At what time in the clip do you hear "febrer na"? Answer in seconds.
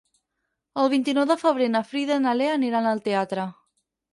1.43-1.83